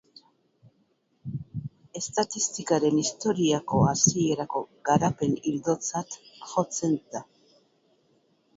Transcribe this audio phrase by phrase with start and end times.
[1.99, 6.19] Estatistikaren historiako hasierako garapen-ildotzat
[6.57, 7.25] jotzen da.